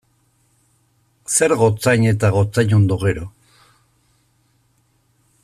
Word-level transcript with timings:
Zer 1.33 1.53
gotzain 1.59 2.07
eta 2.13 2.33
gotzainondo, 2.39 2.99
gero? 3.05 3.29